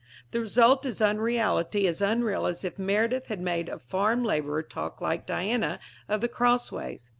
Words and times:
The 0.31 0.39
result 0.39 0.83
is 0.83 0.99
unreality 0.99 1.85
as 1.85 2.01
unreal 2.01 2.47
as 2.47 2.63
if 2.63 2.79
Meredith 2.79 3.27
had 3.27 3.39
made 3.39 3.69
a 3.69 3.77
farm 3.77 4.23
labourer 4.25 4.63
talk 4.63 4.99
like 4.99 5.27
Diana 5.27 5.77
of 6.09 6.21
the 6.21 6.27
Crossways. 6.27 7.09